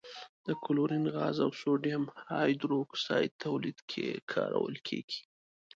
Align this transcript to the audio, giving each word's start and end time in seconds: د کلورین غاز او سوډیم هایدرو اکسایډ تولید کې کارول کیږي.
د 0.45 0.47
کلورین 0.63 1.03
غاز 1.15 1.37
او 1.45 1.51
سوډیم 1.61 2.03
هایدرو 2.29 2.75
اکسایډ 2.85 3.31
تولید 3.45 3.79
کې 3.89 4.05
کارول 4.33 4.75
کیږي. 4.87 5.21